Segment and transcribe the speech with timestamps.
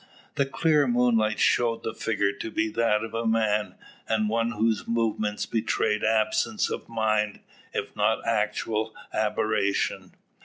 [0.33, 3.75] The clear moonlight showed the figure to be that of a man,
[4.09, 7.39] and one whose movements betrayed absence of mind,
[7.71, 10.13] if not actual aberration.